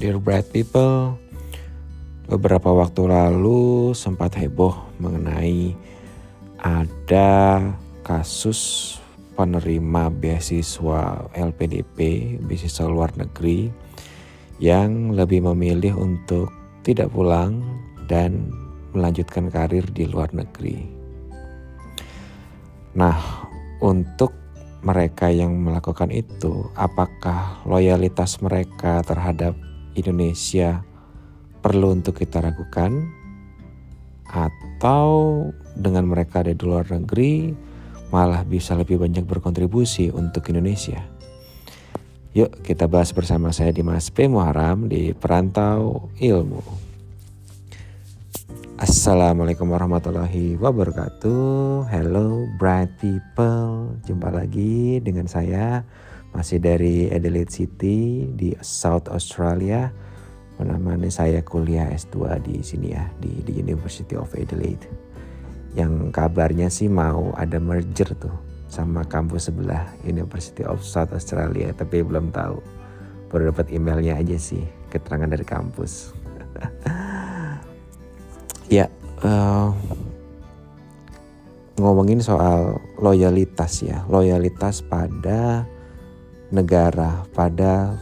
Dear 0.00 0.16
Bright 0.16 0.48
People, 0.48 1.20
beberapa 2.24 2.72
waktu 2.72 3.04
lalu 3.04 3.92
sempat 3.92 4.32
heboh 4.32 4.72
mengenai 4.96 5.76
ada 6.56 7.60
kasus 8.00 8.96
penerima 9.36 10.08
beasiswa 10.08 11.28
LPDP, 11.36 12.32
beasiswa 12.40 12.88
luar 12.88 13.12
negeri 13.12 13.68
yang 14.56 15.12
lebih 15.12 15.44
memilih 15.52 15.92
untuk 16.00 16.48
tidak 16.80 17.12
pulang 17.12 17.60
dan 18.08 18.48
melanjutkan 18.96 19.52
karir 19.52 19.84
di 19.92 20.08
luar 20.08 20.32
negeri. 20.32 20.80
Nah, 22.96 23.20
untuk 23.84 24.32
mereka 24.80 25.28
yang 25.28 25.60
melakukan 25.60 26.08
itu, 26.08 26.72
apakah 26.72 27.60
loyalitas 27.68 28.40
mereka 28.40 29.04
terhadap 29.04 29.52
Indonesia 29.94 30.82
perlu 31.60 31.92
untuk 31.92 32.16
kita 32.16 32.40
ragukan 32.40 33.04
atau 34.30 35.10
dengan 35.74 36.06
mereka 36.06 36.46
ada 36.46 36.54
di 36.54 36.62
luar 36.62 36.86
negeri 36.88 37.52
malah 38.10 38.42
bisa 38.42 38.74
lebih 38.74 38.98
banyak 38.98 39.26
berkontribusi 39.26 40.10
untuk 40.10 40.50
Indonesia. 40.50 41.02
Yuk 42.30 42.62
kita 42.62 42.86
bahas 42.86 43.10
bersama 43.10 43.50
saya 43.50 43.74
di 43.74 43.82
Mas 43.82 44.06
P. 44.10 44.30
Muharam 44.30 44.86
di 44.86 45.10
Perantau 45.10 46.10
Ilmu. 46.18 46.90
Assalamualaikum 48.80 49.68
warahmatullahi 49.68 50.56
wabarakatuh. 50.56 51.90
Hello 51.90 52.48
bright 52.56 52.88
people. 53.02 53.92
Jumpa 54.08 54.32
lagi 54.32 55.02
dengan 55.04 55.28
saya 55.28 55.84
masih 56.30 56.62
dari 56.62 57.10
Adelaide 57.10 57.50
City 57.50 58.26
di 58.30 58.54
South 58.62 59.10
Australia. 59.10 59.90
Menemani 60.60 61.08
saya 61.08 61.40
kuliah 61.40 61.88
S2 61.88 62.36
di 62.44 62.60
sini 62.60 62.92
ya 62.92 63.08
di, 63.16 63.40
di 63.40 63.64
University 63.64 64.12
of 64.12 64.28
Adelaide. 64.36 64.84
Yang 65.72 66.12
kabarnya 66.12 66.68
sih 66.68 66.90
mau 66.90 67.32
ada 67.34 67.56
merger 67.56 68.12
tuh 68.18 68.34
sama 68.70 69.02
kampus 69.02 69.50
sebelah 69.50 69.82
University 70.04 70.62
of 70.62 70.84
South 70.84 71.16
Australia 71.16 71.72
tapi 71.72 72.04
belum 72.04 72.30
tahu. 72.30 72.60
Baru 73.32 73.54
dapat 73.54 73.72
emailnya 73.72 74.20
aja 74.20 74.36
sih 74.36 74.62
keterangan 74.92 75.32
dari 75.32 75.46
kampus. 75.48 76.12
ya 78.76 78.84
uh, 79.24 79.72
ngomongin 81.80 82.20
soal 82.20 82.76
loyalitas 83.00 83.80
ya 83.80 84.04
loyalitas 84.12 84.84
pada 84.84 85.64
negara 86.50 87.22
pada 87.30 87.94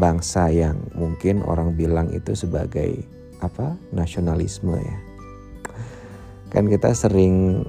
bangsa 0.00 0.48
yang 0.48 0.80
mungkin 0.96 1.44
orang 1.44 1.76
bilang 1.76 2.08
itu 2.12 2.32
sebagai 2.32 3.04
apa 3.44 3.76
nasionalisme 3.92 4.76
ya. 4.80 4.98
Kan 6.48 6.72
kita 6.72 6.96
sering 6.96 7.64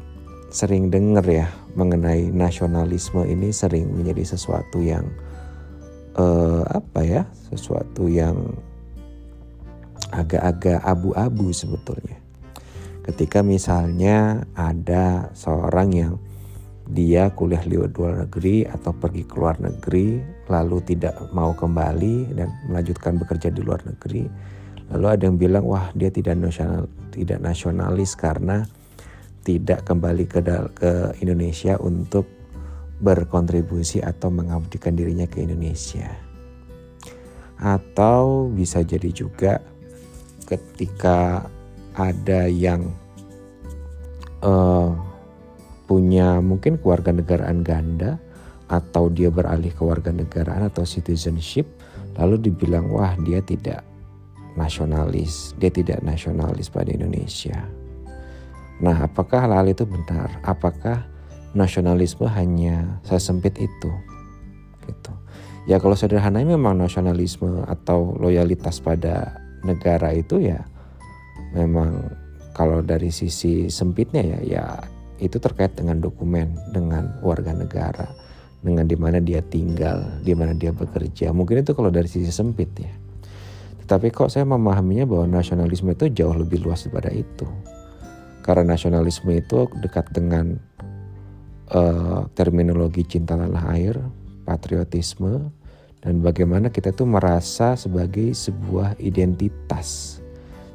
sering 0.48 0.88
dengar 0.88 1.28
ya 1.28 1.52
mengenai 1.76 2.32
nasionalisme 2.32 3.28
ini 3.28 3.52
sering 3.52 3.92
menjadi 3.92 4.34
sesuatu 4.36 4.80
yang 4.80 5.04
uh, 6.16 6.64
apa 6.72 7.04
ya 7.04 7.22
sesuatu 7.52 8.08
yang 8.08 8.56
agak-agak 10.16 10.80
abu-abu 10.88 11.52
sebetulnya. 11.52 12.16
Ketika 13.04 13.40
misalnya 13.44 14.44
ada 14.56 15.32
seorang 15.32 15.90
yang 15.96 16.14
dia 16.88 17.28
kuliah 17.36 17.60
di 17.68 17.76
luar 17.76 18.24
negeri 18.24 18.64
atau 18.64 18.96
pergi 18.96 19.28
ke 19.28 19.36
luar 19.36 19.60
negeri 19.60 20.24
lalu 20.48 20.80
tidak 20.88 21.20
mau 21.36 21.52
kembali 21.52 22.32
dan 22.32 22.48
melanjutkan 22.72 23.20
bekerja 23.20 23.52
di 23.52 23.60
luar 23.60 23.84
negeri. 23.84 24.24
Lalu 24.96 25.06
ada 25.12 25.24
yang 25.28 25.36
bilang 25.36 25.68
wah 25.68 25.92
dia 25.92 26.08
tidak 26.08 26.40
nasional 26.40 26.88
tidak 27.12 27.44
nasionalis 27.44 28.16
karena 28.16 28.64
tidak 29.44 29.84
kembali 29.84 30.26
ke 30.32 30.40
ke 30.72 30.92
Indonesia 31.20 31.76
untuk 31.76 32.24
berkontribusi 33.04 34.00
atau 34.00 34.32
mengabdikan 34.32 34.96
dirinya 34.96 35.28
ke 35.28 35.44
Indonesia. 35.44 36.08
Atau 37.60 38.48
bisa 38.54 38.80
jadi 38.80 39.12
juga 39.12 39.60
ketika 40.48 41.44
ada 41.98 42.48
yang 42.48 42.88
uh, 44.40 45.07
punya 45.88 46.44
mungkin 46.44 46.78
keluarga 46.78 47.16
negaraan 47.16 47.64
ganda 47.64 48.20
atau 48.68 49.08
dia 49.08 49.32
beralih 49.32 49.72
ke 49.72 49.80
warga 49.80 50.12
negaraan 50.12 50.68
atau 50.68 50.84
citizenship 50.84 51.64
lalu 52.20 52.52
dibilang 52.52 52.92
wah 52.92 53.16
dia 53.24 53.40
tidak 53.40 53.88
nasionalis, 54.58 55.54
dia 55.62 55.70
tidak 55.70 56.02
nasionalis 56.02 56.68
pada 56.68 56.90
Indonesia. 56.90 57.62
Nah, 58.82 59.06
apakah 59.06 59.46
hal, 59.46 59.54
-hal 59.54 59.70
itu 59.70 59.86
benar? 59.86 60.42
Apakah 60.42 61.06
nasionalisme 61.54 62.26
hanya 62.26 62.98
sesempit 63.06 63.54
itu? 63.62 63.92
Gitu. 64.84 65.14
Ya 65.70 65.78
kalau 65.78 65.94
sederhananya 65.94 66.58
memang 66.58 66.80
nasionalisme 66.80 67.64
atau 67.70 68.18
loyalitas 68.18 68.82
pada 68.82 69.38
negara 69.68 70.16
itu 70.16 70.40
ya 70.40 70.64
memang 71.52 72.08
kalau 72.56 72.80
dari 72.80 73.12
sisi 73.12 73.68
sempitnya 73.68 74.24
ya 74.24 74.40
ya 74.42 74.66
itu 75.18 75.38
terkait 75.42 75.74
dengan 75.74 75.98
dokumen, 75.98 76.54
dengan 76.74 77.18
warga 77.26 77.54
negara, 77.54 78.08
dengan 78.62 78.86
di 78.86 78.98
mana 78.98 79.18
dia 79.18 79.42
tinggal, 79.42 80.06
di 80.22 80.34
mana 80.34 80.54
dia 80.54 80.74
bekerja. 80.74 81.34
Mungkin 81.34 81.66
itu 81.66 81.74
kalau 81.74 81.90
dari 81.90 82.10
sisi 82.10 82.30
sempit 82.30 82.70
ya. 82.78 82.94
Tetapi 83.86 84.12
kok 84.12 84.28
saya 84.28 84.44
memahaminya 84.44 85.08
bahwa 85.08 85.40
nasionalisme 85.40 85.96
itu 85.96 86.12
jauh 86.12 86.36
lebih 86.36 86.60
luas 86.66 86.84
daripada 86.84 87.10
itu. 87.14 87.48
Karena 88.44 88.76
nasionalisme 88.76 89.32
itu 89.32 89.72
dekat 89.80 90.12
dengan 90.12 90.60
uh, 91.72 92.28
terminologi 92.36 93.08
cinta 93.08 93.40
tanah 93.40 93.64
air, 93.76 93.96
patriotisme, 94.44 95.52
dan 96.04 96.24
bagaimana 96.24 96.72
kita 96.72 96.94
tuh 96.96 97.10
merasa 97.10 97.76
sebagai 97.76 98.32
sebuah 98.32 98.96
identitas, 99.02 100.20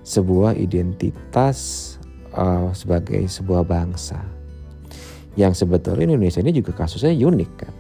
sebuah 0.05 0.59
identitas 0.59 1.97
uh, 2.37 2.69
sebagai 2.73 3.25
sebuah 3.29 3.65
bangsa. 3.65 4.21
Yang 5.33 5.65
sebetulnya 5.65 6.13
Indonesia 6.13 6.45
ini 6.45 6.53
juga 6.53 6.85
kasusnya 6.85 7.13
unik 7.17 7.51
kan? 7.57 7.75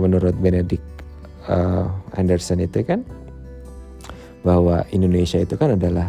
Menurut 0.00 0.32
Benedict 0.40 0.84
uh, 1.44 1.92
Anderson 2.16 2.64
itu 2.64 2.80
kan 2.80 3.04
bahwa 4.40 4.86
Indonesia 4.96 5.36
itu 5.36 5.58
kan 5.60 5.76
adalah 5.76 6.08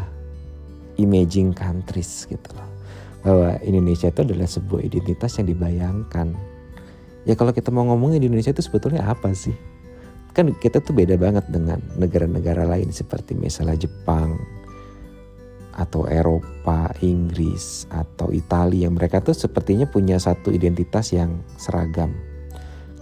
imaging 0.95 1.51
countries 1.51 2.23
gitu 2.31 2.49
loh. 2.55 2.69
Bahwa 3.25 3.59
Indonesia 3.59 4.07
itu 4.07 4.23
adalah 4.23 4.47
sebuah 4.47 4.81
identitas 4.87 5.35
yang 5.43 5.51
dibayangkan. 5.51 6.31
Ya 7.27 7.35
kalau 7.35 7.51
kita 7.51 7.67
mau 7.75 7.83
ngomongin 7.91 8.23
di 8.23 8.31
Indonesia 8.31 8.55
itu 8.55 8.63
sebetulnya 8.63 9.03
apa 9.03 9.35
sih? 9.35 9.51
Kan 10.31 10.55
kita 10.55 10.79
tuh 10.79 10.95
beda 10.95 11.19
banget 11.19 11.43
dengan 11.51 11.83
negara-negara 11.99 12.63
lain 12.63 12.95
seperti 12.95 13.35
misalnya 13.35 13.75
Jepang 13.75 14.39
atau 15.77 16.09
Eropa, 16.09 16.89
Inggris 17.05 17.85
atau 17.93 18.33
Italia 18.33 18.89
mereka 18.89 19.21
tuh 19.21 19.37
sepertinya 19.37 19.85
punya 19.85 20.17
satu 20.17 20.49
identitas 20.49 21.13
yang 21.13 21.45
seragam. 21.55 22.17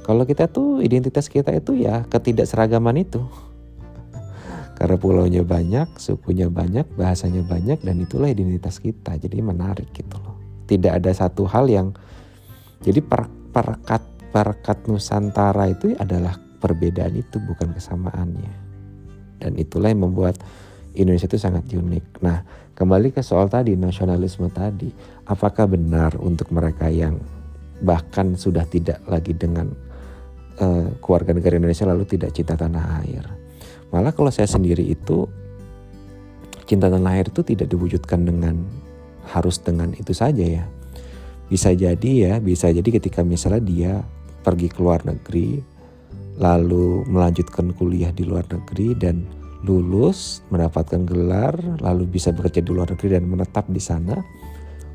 Kalau 0.03 0.27
kita 0.27 0.51
tuh 0.51 0.83
identitas 0.83 1.31
kita 1.31 1.55
itu 1.55 1.79
ya 1.79 2.03
ketidakseragaman 2.05 3.01
itu. 3.01 3.23
Karena 4.77 4.99
pulaunya 4.99 5.41
banyak, 5.41 5.97
sukunya 5.97 6.51
banyak, 6.51 6.85
bahasanya 6.99 7.41
banyak 7.47 7.81
dan 7.81 7.95
itulah 8.03 8.29
identitas 8.29 8.77
kita. 8.83 9.17
Jadi 9.17 9.39
menarik 9.39 9.89
gitu 9.95 10.19
loh. 10.19 10.35
Tidak 10.67 10.91
ada 10.91 11.09
satu 11.15 11.47
hal 11.47 11.71
yang 11.71 11.95
jadi 12.83 13.01
perekat 13.01 14.03
perekat 14.29 14.83
Nusantara 14.91 15.71
itu 15.71 15.95
adalah 15.95 16.35
perbedaan 16.59 17.15
itu 17.15 17.39
bukan 17.39 17.71
kesamaannya. 17.71 18.53
Dan 19.39 19.55
itulah 19.55 19.89
yang 19.89 20.05
membuat 20.05 20.37
Indonesia 20.95 21.27
itu 21.27 21.39
sangat 21.39 21.67
unik. 21.71 22.19
Nah, 22.23 22.43
kembali 22.75 23.15
ke 23.15 23.23
soal 23.23 23.47
tadi 23.47 23.73
nasionalisme 23.79 24.51
tadi, 24.51 24.91
apakah 25.25 25.65
benar 25.71 26.19
untuk 26.19 26.51
mereka 26.51 26.91
yang 26.91 27.17
bahkan 27.79 28.35
sudah 28.35 28.67
tidak 28.67 28.99
lagi 29.07 29.31
dengan 29.31 29.71
uh, 30.59 30.91
keluarga 30.99 31.31
negara 31.31 31.55
Indonesia 31.55 31.87
lalu 31.87 32.03
tidak 32.03 32.35
cinta 32.35 32.59
tanah 32.59 33.01
air? 33.01 33.23
Malah 33.95 34.11
kalau 34.11 34.29
saya 34.29 34.51
sendiri 34.51 34.83
itu 34.83 35.23
cinta 36.67 36.91
tanah 36.91 37.15
air 37.15 37.31
itu 37.31 37.41
tidak 37.47 37.71
diwujudkan 37.71 38.27
dengan 38.27 38.59
harus 39.31 39.57
dengan 39.63 39.95
itu 39.95 40.11
saja 40.11 40.43
ya. 40.43 40.67
Bisa 41.47 41.71
jadi 41.71 42.11
ya, 42.11 42.33
bisa 42.43 42.67
jadi 42.73 42.85
ketika 42.99 43.23
misalnya 43.23 43.63
dia 43.63 43.93
pergi 44.43 44.67
ke 44.67 44.83
luar 44.83 45.01
negeri 45.07 45.63
lalu 46.35 47.07
melanjutkan 47.07 47.71
kuliah 47.71 48.11
di 48.11 48.27
luar 48.27 48.43
negeri 48.51 48.91
dan 48.99 49.23
lulus, 49.65 50.45
mendapatkan 50.53 51.01
gelar, 51.03 51.57
lalu 51.81 52.05
bisa 52.05 52.29
bekerja 52.29 52.61
di 52.61 52.69
luar 52.69 52.93
negeri 52.93 53.17
dan 53.17 53.25
menetap 53.25 53.65
di 53.67 53.81
sana, 53.81 54.21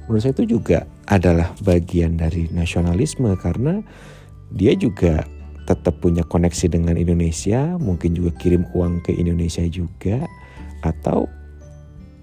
menurut 0.07 0.23
saya 0.23 0.35
itu 0.39 0.57
juga 0.57 0.87
adalah 1.11 1.51
bagian 1.67 2.15
dari 2.15 2.47
nasionalisme 2.55 3.35
karena 3.43 3.83
dia 4.55 4.73
juga 4.79 5.27
tetap 5.67 5.99
punya 6.03 6.23
koneksi 6.23 6.67
dengan 6.71 6.95
Indonesia, 6.95 7.75
mungkin 7.79 8.15
juga 8.15 8.35
kirim 8.39 8.67
uang 8.75 9.03
ke 9.07 9.15
Indonesia 9.15 9.63
juga, 9.67 10.27
atau 10.83 11.27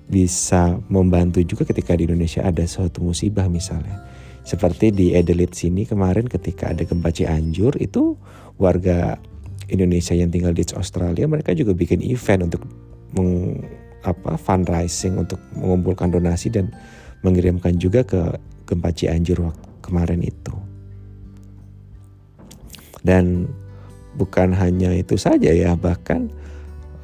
bisa 0.08 0.80
membantu 0.88 1.44
juga 1.44 1.68
ketika 1.68 1.96
di 1.96 2.08
Indonesia 2.08 2.44
ada 2.44 2.64
suatu 2.64 3.04
musibah 3.04 3.52
misalnya. 3.52 4.08
Seperti 4.48 4.96
di 4.96 5.12
Adelaide 5.12 5.52
sini 5.52 5.84
kemarin 5.84 6.32
ketika 6.32 6.72
ada 6.72 6.88
gempa 6.88 7.12
Cianjur 7.12 7.76
itu 7.84 8.16
warga 8.56 9.20
Indonesia 9.68 10.16
yang 10.16 10.32
tinggal 10.32 10.56
di 10.56 10.64
Australia 10.76 11.28
mereka 11.28 11.52
juga 11.52 11.76
bikin 11.76 12.00
event 12.04 12.48
untuk 12.48 12.64
meng, 13.16 13.64
apa 14.08 14.40
fundraising 14.40 15.20
untuk 15.20 15.40
mengumpulkan 15.56 16.12
donasi 16.12 16.48
dan 16.48 16.72
mengirimkan 17.26 17.76
juga 17.76 18.06
ke 18.06 18.40
gempa 18.68 18.92
Cianjur 18.96 19.52
kemarin 19.84 20.24
itu. 20.24 20.56
Dan 23.04 23.48
bukan 24.20 24.52
hanya 24.52 24.92
itu 24.92 25.16
saja 25.16 25.54
ya 25.54 25.78
bahkan 25.78 26.28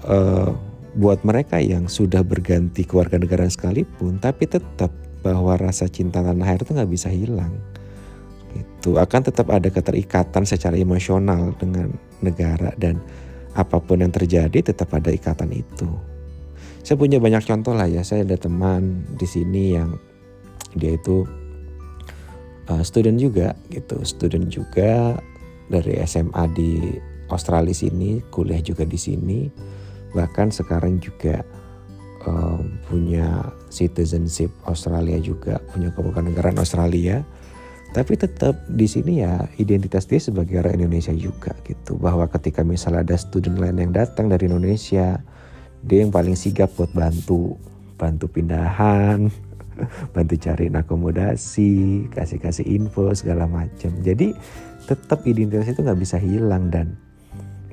uh, 0.08 0.52
buat 0.98 1.22
mereka 1.26 1.62
yang 1.62 1.90
sudah 1.90 2.22
berganti 2.26 2.86
keluarga 2.86 3.22
negara 3.22 3.46
sekalipun 3.50 4.18
tapi 4.22 4.50
tetap 4.50 4.90
bahwa 5.24 5.56
rasa 5.56 5.88
cinta 5.88 6.20
tanah 6.20 6.44
air 6.44 6.62
itu 6.62 6.74
nggak 6.76 6.92
bisa 6.92 7.08
hilang 7.08 7.54
itu 8.54 8.96
akan 8.98 9.22
tetap 9.26 9.50
ada 9.50 9.70
keterikatan 9.70 10.46
secara 10.46 10.78
emosional 10.78 11.54
dengan 11.58 11.94
negara 12.22 12.74
dan 12.78 13.02
apa 13.54 13.78
pun 13.78 14.02
yang 14.02 14.14
terjadi 14.14 14.74
tetap 14.74 14.94
ada 14.94 15.14
ikatan 15.14 15.54
itu. 15.54 15.90
Saya 16.84 17.00
punya 17.00 17.22
banyak 17.22 17.46
contoh 17.48 17.72
lah 17.72 17.88
ya. 17.88 18.04
Saya 18.04 18.28
ada 18.28 18.36
teman 18.36 19.08
di 19.16 19.24
sini 19.24 19.78
yang 19.78 19.96
dia 20.76 20.98
itu 20.98 21.24
uh, 22.68 22.84
student 22.84 23.16
juga 23.22 23.56
gitu. 23.72 24.02
Student 24.04 24.52
juga 24.52 25.16
dari 25.72 25.96
SMA 26.04 26.44
di 26.52 27.00
Australia 27.32 27.72
sini 27.72 28.20
kuliah 28.34 28.60
juga 28.60 28.84
di 28.84 29.00
sini. 29.00 29.48
Bahkan 30.14 30.54
sekarang 30.54 31.00
juga 31.00 31.42
um, 32.28 32.78
punya 32.90 33.48
citizenship 33.72 34.52
Australia 34.68 35.18
juga 35.24 35.64
punya 35.72 35.90
kewarganegaraan 35.94 36.60
Australia 36.60 37.24
tapi 37.94 38.18
tetap 38.18 38.58
di 38.66 38.90
sini 38.90 39.22
ya 39.22 39.46
identitas 39.62 40.10
dia 40.10 40.18
sebagai 40.18 40.58
orang 40.60 40.82
Indonesia 40.82 41.14
juga 41.14 41.54
gitu 41.64 41.96
bahwa 42.02 42.26
ketika 42.26 42.66
misalnya 42.66 43.06
ada 43.06 43.18
student 43.22 43.62
lain 43.62 43.78
yang 43.78 43.94
datang 43.94 44.28
dari 44.28 44.50
Indonesia 44.50 45.22
dia 45.86 46.00
yang 46.02 46.10
paling 46.10 46.34
sigap 46.34 46.74
buat 46.74 46.90
bantu 46.92 47.54
bantu 47.96 48.26
pindahan 48.26 49.30
bantu 50.18 50.34
cari 50.42 50.74
akomodasi 50.74 51.74
kasih 52.10 52.42
kasih 52.42 52.66
info 52.66 53.14
segala 53.14 53.46
macam 53.46 53.94
jadi 54.02 54.34
tetap 54.90 55.22
identitas 55.30 55.70
itu 55.70 55.86
nggak 55.86 56.02
bisa 56.02 56.18
hilang 56.18 56.74
dan 56.74 56.98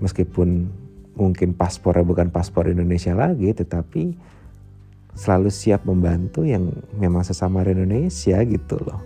meskipun 0.05 0.69
mungkin 1.17 1.57
paspornya 1.57 2.05
bukan 2.05 2.29
paspor 2.29 2.69
Indonesia 2.69 3.17
lagi 3.17 3.57
tetapi 3.57 4.15
selalu 5.15 5.51
siap 5.51 5.85
membantu 5.85 6.47
yang 6.47 6.71
memang 6.97 7.27
sesama 7.27 7.67
Indonesia 7.67 8.41
gitu 8.47 8.79
loh. 8.81 9.01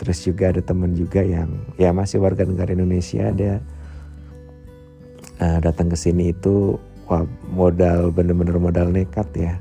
Terus 0.00 0.18
juga 0.24 0.48
ada 0.48 0.64
teman 0.64 0.96
juga 0.96 1.20
yang 1.20 1.52
ya 1.76 1.92
masih 1.92 2.24
warga 2.24 2.48
negara 2.48 2.72
Indonesia 2.72 3.28
ada 3.28 3.60
uh, 5.44 5.58
datang 5.60 5.92
ke 5.92 5.96
sini 6.00 6.32
itu 6.32 6.80
wah, 7.04 7.28
modal 7.52 8.08
bener-bener 8.08 8.56
modal 8.56 8.88
nekat 8.88 9.28
ya. 9.36 9.54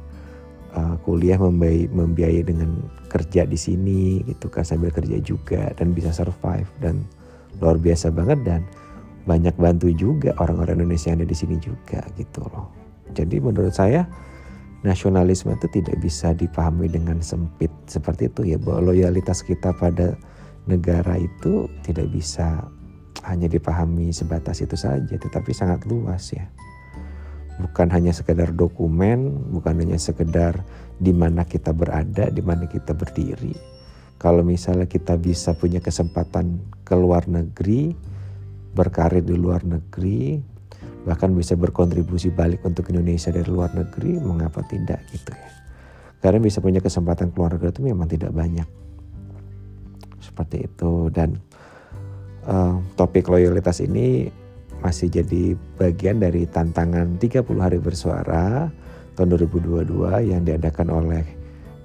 Uh, 0.69 0.95
kuliah 1.01 1.35
membiayai, 1.35 1.89
membiayai 1.91 2.45
dengan 2.45 2.77
kerja 3.09 3.41
di 3.43 3.57
sini 3.57 4.21
gitu 4.23 4.53
kan 4.53 4.61
sambil 4.61 4.93
kerja 4.93 5.17
juga 5.17 5.73
dan 5.73 5.97
bisa 5.97 6.13
survive 6.13 6.69
dan 6.77 7.03
luar 7.57 7.81
biasa 7.81 8.13
banget 8.13 8.39
dan 8.45 8.61
banyak 9.25 9.57
bantu 9.57 9.89
juga 9.91 10.31
orang-orang 10.39 10.79
Indonesia 10.79 11.11
yang 11.11 11.25
ada 11.25 11.27
di 11.27 11.37
sini 11.37 11.57
juga 11.57 12.05
gitu 12.15 12.45
loh. 12.47 12.69
Jadi 13.17 13.41
menurut 13.41 13.73
saya 13.73 14.05
nasionalisme 14.81 15.51
itu 15.51 15.67
tidak 15.71 15.99
bisa 15.99 16.31
dipahami 16.31 16.87
dengan 16.87 17.19
sempit 17.19 17.71
seperti 17.89 18.31
itu 18.31 18.55
ya 18.55 18.57
bahwa 18.59 18.93
loyalitas 18.93 19.43
kita 19.43 19.75
pada 19.75 20.15
negara 20.71 21.19
itu 21.19 21.67
tidak 21.83 22.07
bisa 22.13 22.63
hanya 23.27 23.51
dipahami 23.51 24.15
sebatas 24.15 24.63
itu 24.63 24.79
saja 24.79 25.15
tetapi 25.19 25.51
sangat 25.51 25.83
luas 25.89 26.31
ya. 26.31 26.47
Bukan 27.59 27.91
hanya 27.91 28.15
sekedar 28.15 28.55
dokumen, 28.55 29.51
bukan 29.51 29.83
hanya 29.83 29.99
sekedar 29.99 30.63
di 30.95 31.11
mana 31.11 31.43
kita 31.43 31.75
berada, 31.75 32.31
di 32.31 32.39
mana 32.39 32.63
kita 32.63 32.95
berdiri. 32.95 33.51
Kalau 34.15 34.47
misalnya 34.47 34.87
kita 34.87 35.19
bisa 35.19 35.51
punya 35.55 35.83
kesempatan 35.83 36.59
ke 36.87 36.95
luar 36.95 37.27
negeri, 37.27 37.91
berkarir 38.71 39.27
di 39.27 39.35
luar 39.35 39.67
negeri, 39.67 40.39
bahkan 41.07 41.31
bisa 41.31 41.55
berkontribusi 41.55 42.31
balik 42.33 42.63
untuk 42.67 42.91
Indonesia 42.91 43.31
dari 43.31 43.47
luar 43.47 43.71
negeri, 43.71 44.19
mengapa 44.19 44.63
tidak 44.67 44.99
gitu 45.11 45.31
ya. 45.31 45.49
Karena 46.19 46.39
bisa 46.43 46.59
punya 46.59 46.83
kesempatan 46.83 47.31
keluar 47.31 47.55
negeri 47.55 47.71
itu 47.71 47.83
memang 47.83 48.07
tidak 48.11 48.31
banyak. 48.35 48.67
Seperti 50.19 50.67
itu 50.67 51.07
dan 51.15 51.39
uh, 52.43 52.75
topik 52.99 53.31
loyalitas 53.31 53.79
ini 53.79 54.27
masih 54.79 55.11
jadi 55.11 55.55
bagian 55.75 56.23
dari 56.23 56.47
tantangan 56.47 57.19
30 57.19 57.43
hari 57.59 57.79
bersuara 57.79 58.71
tahun 59.19 59.35
2022 59.35 60.31
yang 60.31 60.47
diadakan 60.47 60.87
oleh 60.87 61.23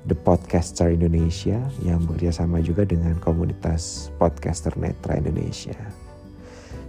The 0.06 0.14
Podcaster 0.14 0.92
Indonesia 0.94 1.58
yang 1.82 2.04
bekerjasama 2.06 2.62
juga 2.62 2.86
dengan 2.86 3.18
komunitas 3.18 4.12
podcaster 4.20 4.76
Netra 4.78 5.18
Indonesia. 5.18 6.03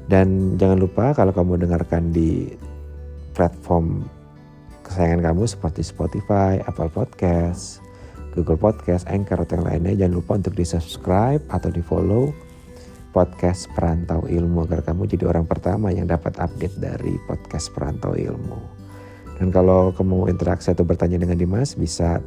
Dan 0.06 0.60
jangan 0.62 0.78
lupa 0.78 1.18
kalau 1.18 1.34
kamu 1.34 1.66
dengarkan 1.66 2.14
di 2.14 2.54
platform 3.34 4.06
kesayangan 4.86 5.34
kamu 5.34 5.44
seperti 5.50 5.82
Spotify, 5.82 6.62
Apple 6.70 6.94
Podcast, 6.94 7.82
Google 8.38 8.62
Podcast, 8.62 9.10
Anchor 9.10 9.42
atau 9.42 9.58
yang 9.58 9.66
lainnya 9.66 10.06
jangan 10.06 10.16
lupa 10.22 10.32
untuk 10.38 10.54
di 10.54 10.66
subscribe 10.68 11.42
atau 11.50 11.74
di 11.74 11.82
follow 11.82 12.30
podcast 13.16 13.72
Perantau 13.72 14.28
Ilmu 14.28 14.68
agar 14.68 14.84
kamu 14.84 15.08
jadi 15.08 15.32
orang 15.32 15.48
pertama 15.48 15.88
yang 15.88 16.06
dapat 16.06 16.36
update 16.36 16.76
dari 16.78 17.16
podcast 17.26 17.72
Perantau 17.72 18.14
Ilmu. 18.14 18.60
Dan 19.40 19.56
kalau 19.56 19.96
kamu 19.96 20.28
interaksi 20.32 20.76
atau 20.76 20.84
bertanya 20.84 21.16
dengan 21.16 21.40
Dimas 21.40 21.80
bisa 21.80 22.20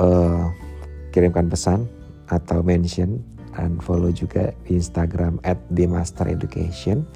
uh, 0.00 0.48
kirimkan 1.12 1.52
pesan 1.52 1.84
atau 2.32 2.64
mention 2.64 3.20
dan 3.56 3.80
follow 3.80 4.12
juga 4.12 4.52
di 4.68 4.76
Instagram 4.76 5.40
at 5.42 5.56
Education 6.28 7.08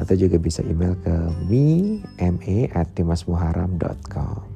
atau 0.00 0.16
juga 0.16 0.40
bisa 0.40 0.64
email 0.64 0.96
ke 1.04 1.14
me 1.52 2.00
me 2.40 2.66
at 2.72 2.88
dimasmuharam.com. 2.96 4.52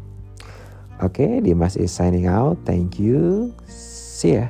Oke, 1.05 1.21
okay, 1.21 1.33
Dimas 1.45 1.77
is 1.77 1.93
signing 1.93 2.25
out. 2.25 2.57
Thank 2.65 2.97
you. 2.97 3.53
See 3.69 4.41
ya. 4.41 4.49